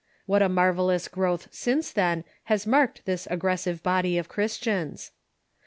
[0.25, 1.91] What a marvellous growth since„.
[1.93, 5.11] then has marked this ao orressive body of Christians